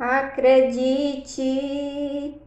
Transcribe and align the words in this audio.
Acredite, 0.00 1.44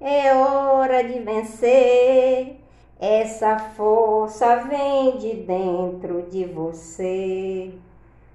é 0.00 0.34
hora 0.34 1.04
de 1.04 1.20
vencer. 1.20 2.56
Essa 2.98 3.56
força 3.56 4.64
vem 4.68 5.16
de 5.16 5.34
dentro 5.34 6.22
de 6.22 6.44
você. 6.44 7.70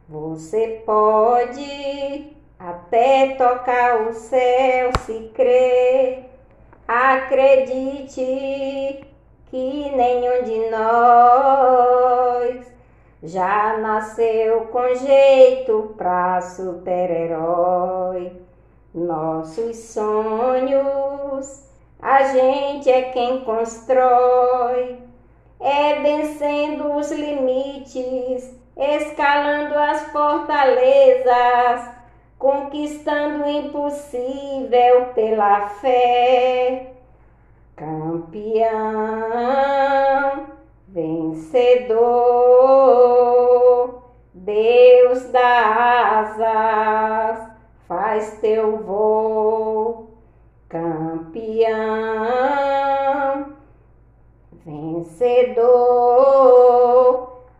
Você 0.08 0.82
pode 0.86 2.38
até 2.58 3.36
tocar 3.36 4.08
o 4.08 4.14
céu 4.14 4.92
se 5.02 5.30
crer. 5.34 6.30
Acredite 6.88 8.22
que 9.48 9.92
nenhum 9.94 10.44
de 10.46 10.70
nós 10.70 12.66
já 13.22 13.78
nasceu 13.78 14.68
com 14.68 14.96
jeito 14.96 15.96
pra 15.98 16.40
super-herói. 16.40 18.40
Nossos 18.94 19.78
sonhos, 19.78 21.66
a 22.02 22.24
gente 22.24 22.90
é 22.90 23.04
quem 23.04 23.40
constrói, 23.46 24.98
é 25.62 25.96
vencendo 26.02 26.98
os 26.98 27.10
limites, 27.10 28.54
escalando 28.76 29.78
as 29.78 30.02
fortalezas, 30.12 31.90
conquistando 32.38 33.46
o 33.46 33.50
impossível 33.50 35.06
pela 35.16 35.70
fé. 35.70 36.92
Campeão, 37.78 38.72
vencedor, 40.90 42.02
Deus 44.34 45.32
dá 45.32 46.20
asas 46.20 47.51
faz 48.12 48.40
teu 48.42 48.76
voo, 48.80 50.10
campeão, 50.68 51.72
vencedor, 54.66 55.72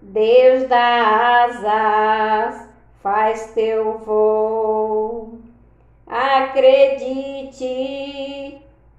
Deus 0.02 0.68
das 0.68 1.64
asas, 1.64 2.68
faz 3.02 3.54
teu 3.54 4.00
voo. 4.00 5.40
Acredite 6.06 7.62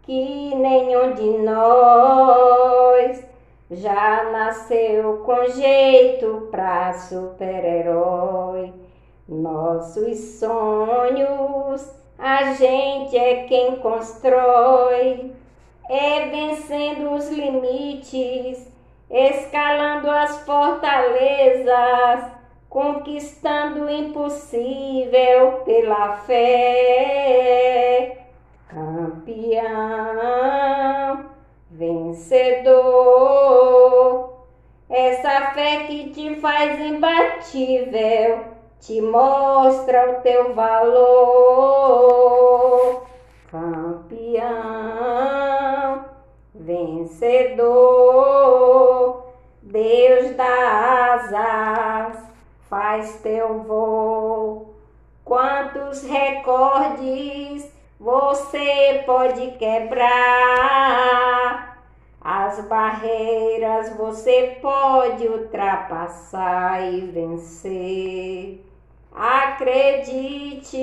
que 0.04 0.54
nenhum 0.54 1.12
de 1.12 1.36
nós 1.40 3.26
já 3.70 4.24
nasceu 4.32 5.18
com 5.18 5.44
jeito 5.48 6.48
pra 6.50 6.94
super-herói 6.94 8.81
nossos 9.32 10.18
sonhos, 10.38 11.90
a 12.18 12.52
gente 12.52 13.16
é 13.16 13.44
quem 13.44 13.76
constrói, 13.76 15.32
é 15.88 16.28
vencendo 16.28 17.14
os 17.14 17.30
limites, 17.30 18.70
escalando 19.10 20.10
as 20.10 20.44
fortalezas, 20.44 22.30
conquistando 22.68 23.84
o 23.84 23.90
impossível 23.90 25.62
pela 25.64 26.18
fé. 26.18 28.18
Campeão, 28.68 29.64
vencedor, 31.70 32.82
essa 34.88 35.52
fé 35.52 35.84
que 35.86 36.10
te 36.10 36.34
faz 36.36 36.80
imbatível 36.80 38.52
te 38.82 39.00
mostra 39.00 40.10
o 40.10 40.20
teu 40.22 40.54
valor, 40.54 41.86
campeão, 43.48 44.44
vencedor, 46.52 47.62
Deus 49.62 50.34
dá 50.34 51.14
asas, 51.14 52.18
faz 52.68 53.20
teu 53.22 53.60
voo. 53.60 54.74
Quantos 55.24 56.02
recordes 56.02 57.72
você 58.00 59.04
pode 59.06 59.52
quebrar? 59.52 60.82
As 62.20 62.58
barreiras 62.66 63.96
você 63.96 64.58
pode 64.60 65.28
ultrapassar 65.28 66.82
e 66.92 67.00
vencer. 67.02 68.71
Acredite 69.14 70.76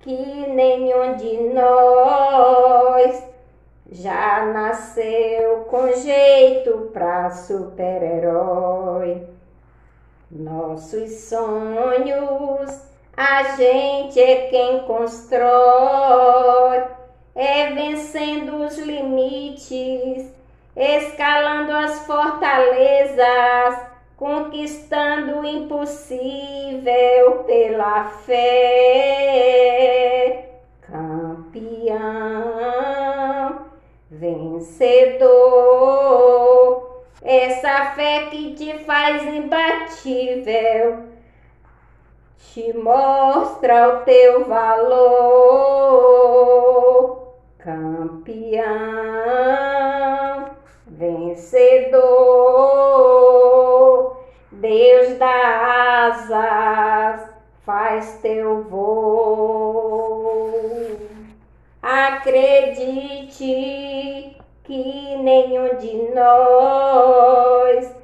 que 0.00 0.46
nenhum 0.48 1.16
de 1.16 1.36
nós 1.52 3.22
já 3.90 4.46
nasceu 4.46 5.66
com 5.70 5.92
jeito 5.92 6.90
pra 6.92 7.30
super-herói. 7.30 9.26
Nossos 10.30 11.10
sonhos 11.28 12.86
a 13.16 13.42
gente 13.56 14.20
é 14.20 14.48
quem 14.48 14.80
constrói, 14.80 15.46
é 17.34 17.70
vencendo 17.72 18.64
os 18.64 18.78
limites, 18.78 20.30
escalando 20.76 21.72
as 21.72 22.00
fortalezas 22.06 23.85
conquistando 24.16 25.40
o 25.40 25.44
impossível 25.44 27.44
pela 27.44 28.04
fé. 28.24 29.66
Campeão, 30.80 32.00
vencedor, 34.10 35.36
essa 37.22 37.92
fé 37.94 38.26
que 38.30 38.54
te 38.54 38.78
faz 38.84 39.22
imbatível, 39.22 41.04
te 42.38 42.72
mostra 42.72 43.88
o 43.88 43.98
teu 44.04 44.46
valor. 44.46 45.45
Deus 54.60 55.18
dá 55.18 56.06
asas, 56.06 57.28
faz 57.66 58.18
teu 58.22 58.62
voo. 58.62 59.76
Acredite 61.82 63.44
que 64.64 65.16
nenhum 65.18 65.76
de 65.76 66.10
nós 66.14 67.94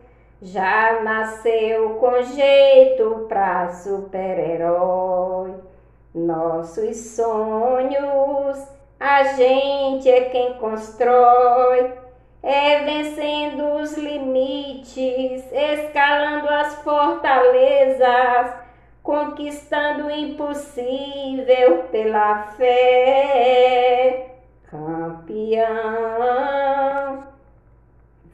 já 0.43 1.01
nasceu 1.03 1.95
com 1.95 2.23
jeito 2.23 3.25
pra 3.29 3.73
super-herói. 3.73 5.55
Nossos 6.15 6.99
sonhos, 7.17 8.59
a 9.01 9.25
gente 9.25 10.11
é 10.11 10.27
quem 10.27 10.53
constrói 10.59 12.02
é 12.43 12.85
vencendo 12.85 13.77
os 13.77 13.97
limites, 13.97 15.45
escalando 15.53 16.49
as 16.49 16.75
fortalezas, 16.83 18.53
conquistando 19.03 20.07
o 20.07 20.11
impossível 20.11 21.85
pela 21.93 22.49
fé. 22.57 24.27
Campeão, 24.69 25.69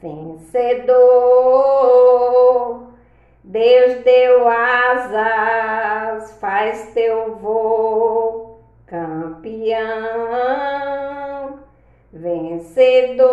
vencedor, 0.00 0.96
Deus 3.44 4.04
deu 4.04 4.48
asas, 4.48 6.32
faz 6.38 6.94
teu 6.94 7.34
voo, 7.36 8.62
campeão 8.87 10.77
vencedor. 12.12 13.28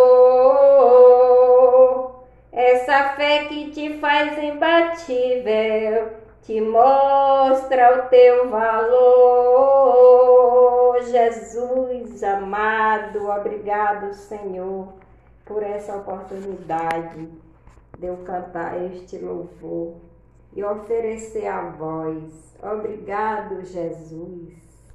Essa 2.51 3.10
fé 3.16 3.45
que 3.45 3.72
te 3.72 3.98
faz 4.00 4.38
imbatível, 4.42 6.10
te 6.42 6.62
mostra 6.62 8.00
o 8.00 8.10
teu 8.10 8.50
valor. 8.50 9.75
Jesus 11.04 12.24
amado, 12.24 13.30
obrigado, 13.30 14.13
Senhor, 14.13 14.88
por 15.45 15.63
essa 15.63 15.95
oportunidade 15.98 17.28
de 17.98 18.06
eu 18.06 18.18
cantar 18.18 18.81
este 18.86 19.18
louvor 19.18 19.95
e 20.54 20.63
oferecer 20.63 21.48
a 21.48 21.69
voz. 21.69 22.56
Obrigado, 22.62 23.63
Jesus. 23.63 24.65